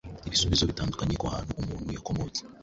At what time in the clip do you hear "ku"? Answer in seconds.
1.21-1.25